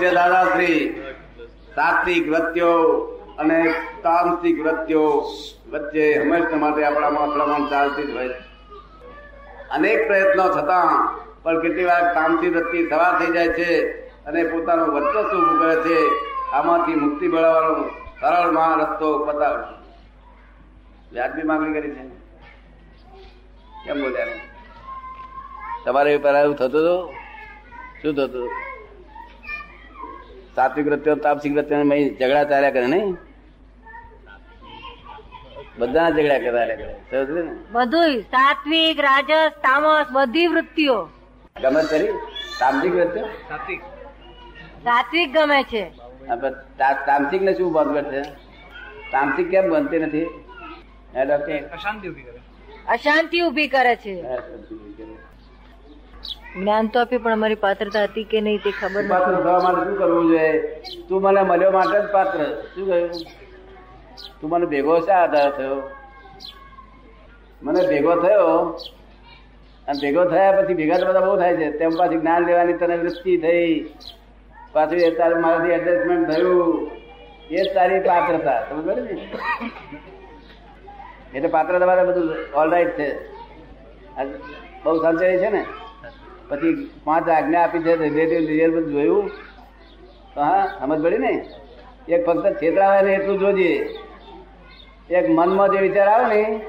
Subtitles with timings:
[0.00, 0.80] પૂજ્ય દાદાશ્રી
[1.76, 2.72] સાત્વિક વૃત્તિઓ
[3.38, 3.58] અને
[4.04, 5.04] તામસિક વૃત્તિઓ
[5.72, 8.40] વચ્ચે હંમેશા માટે આપણામાં અથડામણ ચાલતી જ હોય છે.
[9.70, 10.90] અનેક પ્રયત્નો છતાં
[11.42, 13.70] પણ કેટલી વાર તામસી વૃત્તિ થવા થઈ જાય છે
[14.26, 15.98] અને પોતાનું વર્ચસ્વ ઊભું કરે છે,
[16.52, 17.84] આમાંથી મુક્તિ મેળવવાનો
[18.20, 19.74] સરળમાં રસ્તો બતાવે છે
[21.12, 22.04] વ્યાજબી માંગણી કરી છે
[23.84, 24.40] કેમ બોલ્યા
[25.84, 27.00] તમારે પેલા એવું થતું હતું
[28.00, 28.50] શું થતું?
[30.56, 31.78] સાત્વિક વૃત્તિઓ તાપસિક વૃત્તિઓ
[32.20, 33.16] ઝઘડા ચાલ્યા કરે નહીં?
[35.78, 36.94] બધા ઝઘડા કર્યા કરે?
[37.72, 40.96] બધું સાત્વિક રાજસ તામસ બધી વૃત્તિઓ.
[41.62, 42.12] ગમે તેરી
[42.60, 43.80] તામસિક વૃત્તિઓ સાત્વિક.
[45.32, 45.84] ગમે છે.
[47.06, 48.22] તામસિક ને શું બંધ છે?
[49.12, 50.24] તામસિક કેમ બનતી નથી?
[51.16, 51.24] હે
[52.22, 52.40] કરે.
[52.88, 54.14] અશાંતિ ઊભી કરે છે.
[56.56, 59.98] જ્ઞાન તો આપ્યું પણ અમારી પાત્રતા હતી કે નહીં તે ખબર પાત્ર થવા માટે શું
[59.98, 60.62] કરવું જોઈએ?
[61.08, 62.44] તું મને મળ્યો માટે જ પાત્ર.
[62.74, 63.10] શું કહ્યું?
[64.40, 65.90] તું મને ભેગો શા આધાર થયો?
[67.62, 68.56] મને ભેગો થયો?
[69.88, 71.70] અને ભેગો થયા પછી ભેગા તો બધા બહુ થાય છે.
[71.78, 73.88] તેમ પાછી જ્ઞાન લેવાની તને વૃત્તિ થઈ.
[74.72, 76.90] પાછું એ તારે મારાથી એડજસ્ટમેન્ટ થયું.
[77.50, 78.60] એ જ તારી પાત્રતા.
[78.60, 79.28] તમે ને
[81.34, 83.08] એટલે પાત્ર તમારે બધું ઓલરાઈટ છે.
[84.84, 85.64] બહુ સંચય છે ને?
[86.50, 89.30] પછી પાંચ આજ્ઞા આપી છે રિલેટિવ બધું જોયું.
[90.36, 91.48] હા, સમજ પડી ને?
[92.08, 93.98] એક ફક્ત છેતરાવે ને એટલું જોજે.
[95.10, 96.60] એક મનમાં જે વિચાર આવે ને,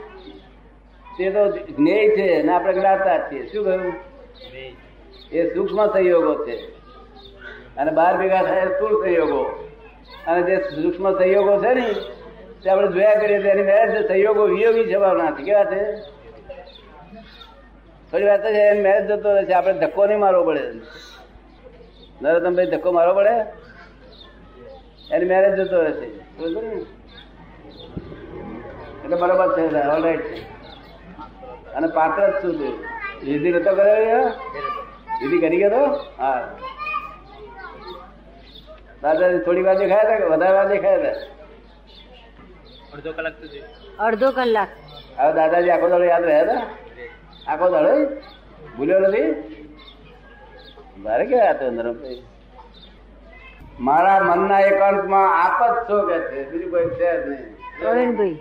[1.18, 3.48] તે તો જ્ઞેય છે ને આપણે જ્ઞાતા જ છીએ.
[3.48, 3.94] શું કહ્યું?
[5.32, 6.56] એ સૂક્ષ્મ સંયોગો છે.
[7.78, 9.70] અને બાર ભેગા થાય સ્થૂળ સંયોગો.
[10.28, 11.94] અને જે સૂક્ષ્મ સંયોગો છે ને,
[12.64, 16.21] તે આપણે જોયા કરીએ તેની બે સંયોગો વિયોગી જવાના છે કેવા છે?
[18.12, 20.64] થોડી વાત તો છે મેરેજ જતો રહેશે આપણે ધક્કો નહીં મારવો પડે.
[22.22, 23.36] નરોત્તમભાઈ ધક્કો મારવો પડે?
[25.12, 26.08] એની મેરેજ જતો રહેશે
[29.04, 30.38] એટલે બરોબર છે ઓલરાઈટ છે
[31.76, 32.78] અને પાત્ર જ શું થયું
[33.26, 34.24] વિધિ નતો કર્યો
[35.22, 35.86] વિધિ કરી ગયો
[36.18, 36.42] હા.
[39.02, 41.40] દાદા થોડી વાર દેખાયા હતા કે વધારે વાર દેખાયા હતા
[44.06, 44.72] અડધો કલાક
[45.18, 46.62] હવે દાદાજી આખો દાડો યાદ રહ્યા હતા
[47.48, 47.94] આખો દાડો
[48.76, 49.30] ભૂલ્યો નથી?
[51.04, 52.24] મારે કેવા હતો નરમભાઈ
[53.80, 58.38] મારા મનના એકાંતમાં આપ જ છો કે છે બીજું કોઈ છે જ નહીં.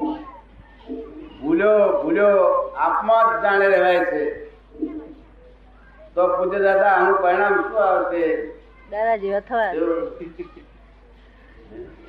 [1.40, 2.38] ભૂલ્યો ભૂલ્યો
[2.76, 4.22] આપમાં જ જાણે રહેવાય છે.
[6.14, 8.24] તો પૂજ્ય દાદા આનું પરિણામ શું આવશે?
[8.90, 9.98] દાદાજી અથવા એવું.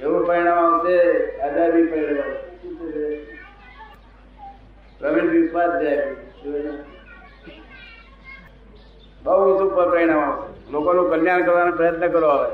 [0.03, 0.97] એવું પરિણામ આવશે
[1.45, 2.31] આઝાદી પરિણામ
[4.99, 6.05] પ્રવીણ વિશ્વાસ જાય
[9.23, 12.47] બહુ ઊંચું પર પરિણામ આવશે લોકોનું કલ્યાણ કરવાનો પ્રયત્ન કરો હવે.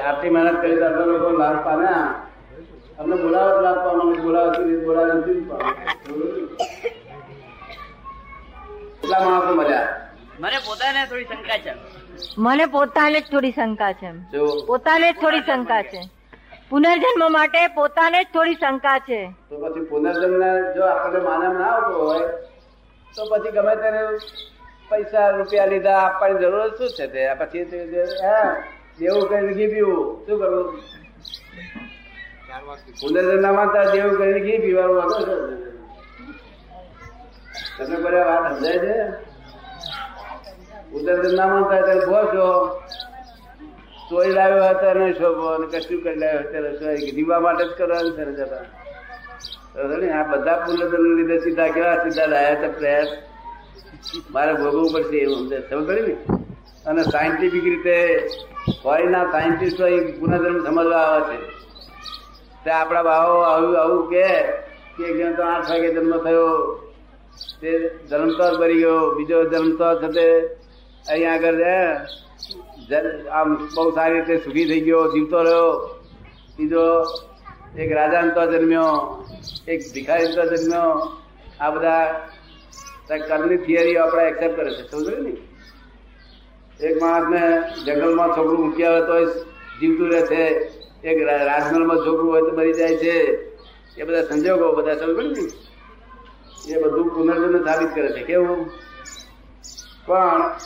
[0.00, 1.90] આટલી મહેનત કરી તો આટલા લોકો લાભ પામે
[2.98, 4.50] અમને બોલાવત લાભ પામે બોલાવો
[4.86, 5.40] બોલાવે નથી
[8.96, 9.88] એટલા માણસો મળ્યા?
[10.38, 11.72] મને પોતાને થોડી શંકા છે.
[12.38, 14.08] મને પોતાને જ થોડી શંકા છે.
[14.32, 14.42] જો.
[14.66, 16.00] પોતાને જ થોડી શંકા છે.
[16.72, 19.20] પુનર્જન્મ માટે પોતાને જ થોડી શંકા છે.
[19.48, 20.34] તો પછી પુનર્જન્મ
[20.76, 22.28] જો આપણને માનવ ના આવતો હોય,
[23.14, 24.00] તો પછી ગમે તેને
[24.90, 27.22] પૈસા, રૂપિયા લીધા આપવાની જરૂર શું છે તે?
[27.40, 27.64] પછી
[28.98, 30.66] દેવું કરીને ઘી પીવું, શું કરવું?
[33.00, 35.36] પુનર્જન્મ ના માનતા દેવું કરીને ઘી પીવાનું છે?
[37.76, 38.96] તમને બધા વાત સમજાય છે?
[40.90, 42.46] પુનર્જન્મ ના માનતા ત્યારે બોલ છો
[44.12, 46.78] ચોરી લાવ્યો હતો ને શોભો અને કશું કરી લાવ્યો હતો.
[46.78, 48.62] શું જીવવા માટે જ કરવાનું છે જતા.
[50.18, 53.10] આ બધા પુનર્જન્મ લીધે સીધા કેવા સીધા લાયા છે પ્રયાસ?
[54.30, 55.58] મારે ભોગવવું પડશે એવું સમજે.
[55.70, 56.16] સમજ પડી ને?
[56.86, 57.96] અને સાયન્ટિફિક રીતે
[58.82, 61.50] ફોરેનના સાયન્ટિસ્ટો એ પુનર્જન્મ સમજવા આવે છે.
[62.64, 64.26] તે આપણા બાવો આવું આવું કે
[64.96, 66.48] કે એક તો આઠ વાગે જન્મ થયો,
[67.60, 67.70] તે
[68.10, 70.26] ધર્મતર કરી ગયો, બીજો ધર્મતર થતે
[71.10, 71.56] અહીંયા આગળ
[73.32, 75.94] આમ બહુ સારી રીતે સુખી થઈ ગયો, જીવતો રહ્યો.
[76.58, 76.80] બીજો
[77.78, 79.24] એક રાજા તો જન્મ્યો,
[79.68, 81.12] એક ભિખારી તો જન્મ્યો.
[81.60, 82.28] આ બધા
[83.28, 85.36] કર્મની થિયરી આપણે એક્સેપ્ટ કરે છે, સમજો ને?
[86.86, 89.40] એક માણસને જંગલમાં છોકરું મૂકી આવે તો
[89.80, 90.44] જીવતું રહે છે.
[91.04, 93.18] એક રાજમહેલમાં છોકરું હોય તો મરી જાય છે.
[93.98, 95.44] એ બધા સંજોગો બધા, સમજો ને?
[96.72, 98.22] એ બધું પુનર્જન્મ સાબિત કરે છે.
[98.22, 98.70] કેવું?
[100.06, 100.56] પણ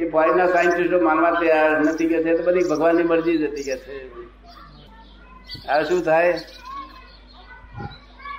[0.00, 3.76] એ ફોરેનના સાયન્ટિસ્ટો માનવા તૈયાર નથી કે છે, તો બધી ભગવાનની મરજી જ હતી કે
[3.76, 4.14] છે.
[5.68, 6.40] હવે શું થાય?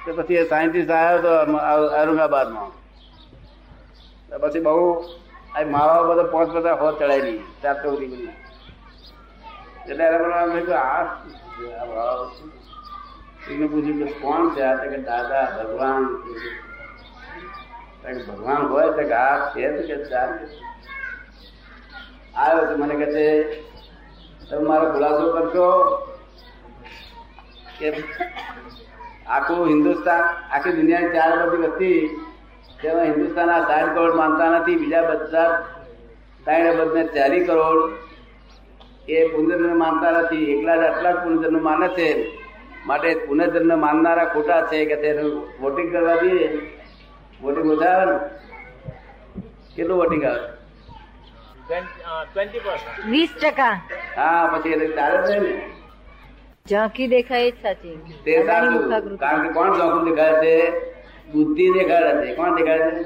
[0.05, 1.29] તો પછી સાયન્ટિસ્ટ આવ્યો તો
[2.01, 2.71] ઔરંગાબાદમાં.
[4.39, 5.03] પછી બહુ,
[5.55, 8.29] આ માવા બધા પાંચ બધા હોત ચડાવી ચાર ચોરી બધી
[9.89, 11.03] એટલે આ?
[11.03, 11.19] આ?
[13.49, 14.75] એને પૂછ્યું કે, કોણ છે આ?
[14.75, 16.05] કે, દાદા, ભગવાન.
[18.27, 20.39] ભગવાન હોય તો કે, આ છે કે ચાલ
[22.35, 22.77] આવ્યો છે.
[22.77, 23.61] મને કહે છે,
[24.49, 25.95] તમે મારો ખુલાસો કરશો
[27.79, 27.93] કે
[29.27, 30.19] આખું હિન્દુસ્તાન,
[30.51, 32.07] આખી દુનિયાની ચાર બધી વસ્તી
[32.81, 35.65] તેમાં હિન્દુસ્તાન આ સાઠ કરોડ માનતા નથી, બીજા બધા
[36.45, 37.91] ત્રણ બધને ચારી કરોડ.
[39.09, 42.37] એ પુનર્જન્મ માનતા નથી, એકલા જ આટલા જ પુનર્જન્મ માને છે.
[42.85, 46.61] માટે પુનર્જન્મ માનનારા ખોટા છે કે તેનું વોટિંગ કરવા દઈએ.
[47.41, 48.17] વોટિંગ ને?
[49.75, 50.60] કેટલું વોટિંગ આવે?
[53.11, 53.75] વીસ ટકા.
[54.17, 55.51] હા પછી એટલે ચાલે છે ને.
[56.67, 57.97] ઝાંકી દેખાય જ સાચી.
[58.25, 60.55] તે સાચું કારણ કે કોણ ચોખ્ખું દેખાડે છે?
[61.33, 62.35] બુદ્ધિ દેખાડે છે.
[62.35, 63.03] કોણ દેખાડે છે?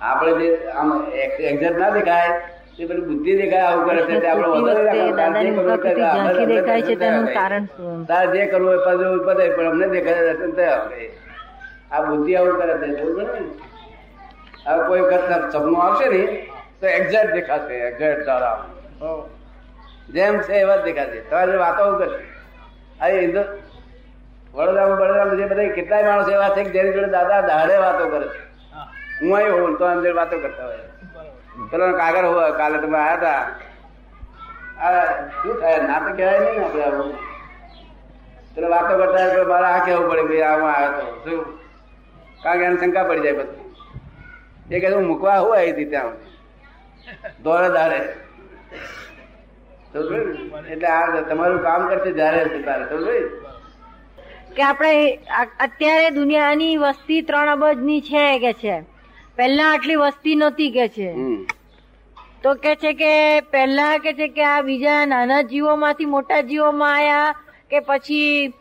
[0.00, 0.88] આપણે જે આમ
[1.24, 2.32] એક્ઝેક્ટ ના દેખાય
[2.76, 4.14] તે પેલી બુદ્ધિ દેખાય આવું કરે છે.
[4.20, 4.48] તે આપણે
[6.54, 6.82] દેખાય.
[6.88, 8.02] છે તેનું કારણ શું?
[8.10, 11.06] તારે જે કરવું હોય પદે પદે પણ અમને દેખાય દર્શન થયા આપણે.
[11.92, 12.88] આ બુદ્ધિ આવું કરે છે
[14.66, 16.22] હવે કોઈ વખત સપનું આવશે ને
[16.80, 18.64] તો એક્ઝેક્ટ દેખાશે એક્ઝેક્ટ સારા.
[20.08, 21.20] જેમ છે એવા જ દેખાશે.
[21.20, 22.24] તમારે વાતો કરશે?
[23.00, 23.42] આ હિન્દુ
[24.54, 28.28] વડોદરામાં વડોદરામાં જે બધા કેટલાય માણસો એવા છે કે જેની જોડે દાદા દાડે વાતો કરે
[28.28, 28.40] છે.
[29.22, 29.36] હું.
[29.36, 30.84] અહીં હોઉં તો અંદર વાતો કરતા હોય.
[31.70, 33.42] પેલો કાગળ હોય કાલે તમે આવ્યા હતા
[34.88, 35.04] આ
[35.42, 35.78] શું થાય?
[35.78, 37.14] ના તો કહેવાય નહીં આપણે આવું.
[38.54, 41.30] પેલો વાતો કરતા હોય મારે આ કહેવું પડે ભાઈ આમાં આવ્યો તો.
[41.30, 41.58] શું?
[42.42, 43.64] કારણ કે એને શંકા પડી જાય પછી.
[44.76, 46.35] એ કહે હું મૂકવા હું આવી હતી ત્યાં
[47.44, 47.98] દાડે
[50.72, 53.14] એટલે આ તમારું કામ કરશે જયારે તારે સમજો
[54.56, 54.92] કે આપણે
[55.66, 58.76] અત્યારે દુનિયાની વસ્તી ત્રણ અબજની છે કે છે.
[59.36, 61.08] પહેલા આટલી વસ્તી નહોતી કે છે.
[62.42, 63.12] તો કે છે કે
[63.52, 67.34] પહેલા કે છે કે આ બીજા નાના જીવોમાંથી મોટા જીવોમાં આયા
[67.70, 68.52] કે પછી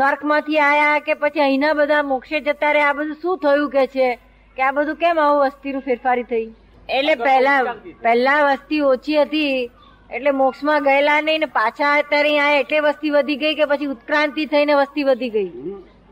[0.00, 2.88] નર્કમાંથી આયા કે પછી અહીંના બધા મોક્ષે જતા રહ્યા.
[2.88, 4.08] આ બધું શું થયું કે છે?
[4.56, 6.48] કે આ બધું કેમ આવું વસ્તીનું ફેરફારી થઈ?
[6.88, 9.70] એટલે પહેલા પહેલા વસ્તી ઓછી હતી
[10.10, 14.46] એટલે મોક્ષમાં ગયેલા નહીં ને પાછા અત્યારે અહીંયા એટલે વસ્તી વધી ગઈ કે પછી ઉત્ક્રાંતિ
[14.46, 15.48] થઈને વસ્તી વધી ગઈ.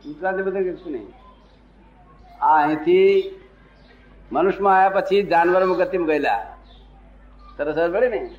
[0.09, 1.07] ઉત્ક્રાંતિ બધું કશું નહીં.
[2.43, 3.41] આ અહીંથી
[4.33, 6.57] મનુષ્યમાં આવ્યા પછી જાનવર ગતિમાં ગયેલા.
[7.57, 8.31] તરસ પડે ને?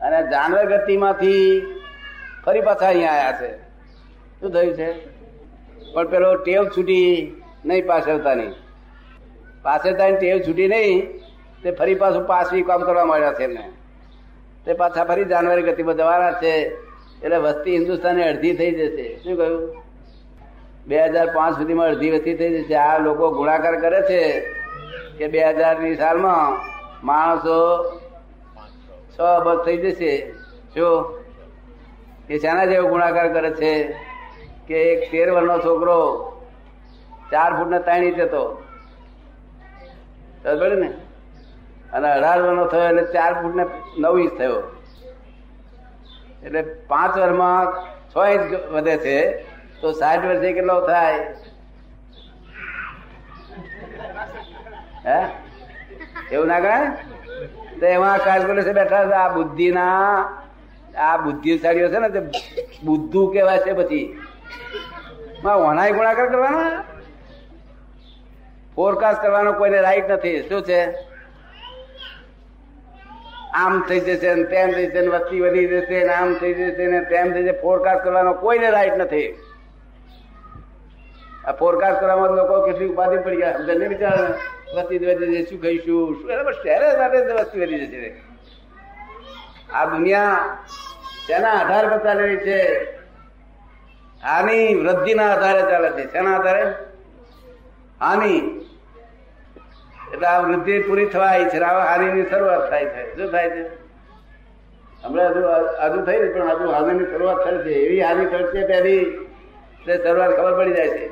[0.00, 1.62] અને જાનવર ગતિમાંથી
[2.44, 3.58] ફરી પાછા અહીંયા આવ્યા છે.
[4.40, 4.92] શું થયું છે?
[5.92, 8.69] પણ પેલો ટેવ છૂટી નહીં.
[9.64, 11.20] પાછળતાની પાછળતાની ટેવ છૂટી નહીં,
[11.62, 13.64] તે ફરી પાછું પાછવી કામ કરવા માંડ્યા છે એમને.
[14.64, 16.52] તે પાછા ફરી જાનવરી ગતિ જવાના છે,
[17.22, 19.18] એટલે વસ્તી હિન્દુસ્તાની અડધી થઈ જશે.
[19.24, 19.82] શું કહ્યું?
[20.86, 22.74] બે હજાર પાંચ સુધીમાં અડધી વસ્તી થઈ જશે.
[22.74, 24.20] આ લોકો ગુણાકાર કરે છે
[25.18, 26.58] કે બે હજારની સાલમાં
[27.04, 27.58] માણસો
[29.14, 30.32] છ અબજ થઈ જશે.
[30.74, 31.20] શું
[32.28, 33.94] કે શાના જેવો ગુણાકાર કરે છે
[34.68, 35.98] કે એક તેર વર્ષનો છોકરો
[37.30, 38.42] ચાર ફૂટના તાણી ઇંચ હતો
[40.44, 40.92] સમજ ને.
[41.92, 43.64] અને અઢાર વર્ષનો થયો એટલે ચાર ફૂટ ને
[43.98, 44.62] નવ ઇંચ થયો.
[46.42, 47.66] એટલે પાંચ વર્ષમાં
[48.10, 49.32] છ ઇંચ વધે છે,
[49.80, 51.12] તો સાઠ વર્ષે કેટલો થાય?
[55.06, 55.26] હે?
[56.32, 56.86] એવું ના ગણાય?
[57.80, 60.24] તો એમાં કેલ્ક્યુલેશન બેઠા છે આ બુદ્ધિના,
[60.98, 62.20] આ બુદ્ધિશાળીઓ છે ને, તે
[62.84, 64.18] બુદ્ધુ કહેવાય છે પછી.
[65.44, 66.84] ઓનાય ગુણાકાર કરવાના?
[68.80, 70.48] ફોરકાસ્ટ કરવાનો કોઈને રાઈટ નથી.
[70.48, 70.92] શું છે?
[73.54, 77.00] આમ થઈ જશે ને તેમ થઈ જશે વસ્તી વધી જશે ને આમ થઈ જશે ને
[77.00, 77.60] તેમ થઈ જશે.
[77.60, 79.38] ફોરકાસ્ટ કરવાનો કોઈને રાઈટ નથી.
[81.44, 83.52] આ ફોરકાસ્ટ કરવામાં લોકો કેટલી ઉપાધિ પડી ગયા.
[83.52, 84.34] સમજે નહીં બિચારા?
[84.74, 85.50] વસ્તી વધી જશે.
[85.50, 86.52] શું ખાઈશું શું?
[86.52, 88.22] શહેર માટે વસ્તી વધી જશે.
[89.74, 90.58] આ દુનિયા
[91.28, 92.86] તેના આધાર પર ચાલી છે?
[94.22, 96.06] આની વૃદ્ધિના આધારે ચાલે છે.
[96.06, 96.74] તેના આધારે?
[98.00, 98.49] હાની.
[100.20, 103.16] એટલે આ વૃદ્ધિ પૂરી થવા આવી છે હવે હાનિની શરૂઆત થાય છે.
[103.16, 103.62] શું થાય છે?
[105.04, 105.42] હમણાં હજુ
[105.82, 109.04] હજુ થઈ પણ હજુ હાનિની શરૂઆત થઈ છે એવી હારી થશે પહેલી
[109.86, 111.10] તે શરૂઆત ખબર પડી જાય છે.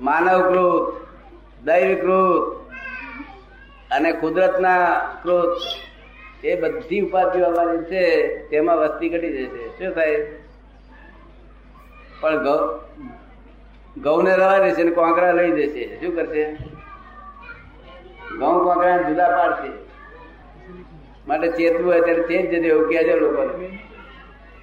[0.00, 1.06] માનવકૃત,
[1.64, 2.42] દૈવકૃત
[3.94, 8.04] અને કુદરતના કૃત એ બધી ઉપાધિઓ અમારી છે,
[8.48, 9.68] તેમાં વસ્તી ઘટી જશે.
[9.68, 10.26] શું થાય?
[12.20, 12.78] પણ ગૌ
[13.96, 16.00] ઘઉંને રવા દેશે ને કોંકરા લઈ જશે.
[16.00, 16.56] શું કરશે?
[18.38, 19.70] ઘઉં કોકરા જુદા પાડશે.
[21.28, 23.54] માટે ચેતવું હોય ત્યારે ચેત જશે એવું કહેજો લોકોને.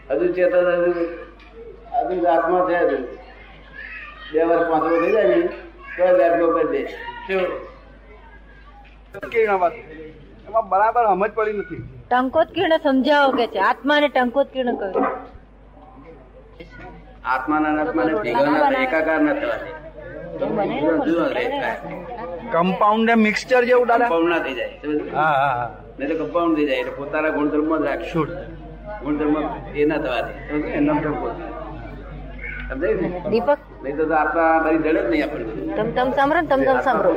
[0.10, 0.92] હજુ ચેતો હજુ
[2.10, 2.98] હજુ આત્મા છે હજુ.
[4.32, 5.38] બે વર્ષ પાંચ વર્ષ થઈ જાય ને
[5.96, 6.82] તો જ આત્મા કરી દે.
[10.48, 11.82] એમાં બરાબર સમજ પડી નથી.
[12.12, 13.60] ટંકોત કિરણ સમજાવો કે છે?
[13.70, 15.08] આત્માને ટંકોત કિરણ કહ્યું
[17.34, 19.70] આત્માના આત્માને ભેગા એકાકાર ન થવા દે.
[22.56, 24.08] કમ્પાઉન્ડ મિક્સચર જેવું દાદા?
[24.08, 24.74] કમ્પાઉન્ડ ના થઈ જાય.
[25.14, 25.70] હા હા હા.
[26.00, 26.82] નહીં તો કમ્પાઉન્ડ થઈ જાય.
[26.82, 28.04] એટલે પોતાના ગુણધર્મ જ રાખ.
[28.14, 28.36] શુદ્ધ
[29.04, 29.36] ગુણધર્મ
[29.76, 30.66] એ ના થવા દે સમજ?
[30.78, 31.46] એનો ધર્મ ને?
[33.32, 33.60] દીપક?
[33.84, 35.52] નહીં તો આપણા આત્મા મારી જડે જ નહીં આપણને.
[35.78, 37.12] તમ તમ સાંભળો તમ તમ સાંભળો.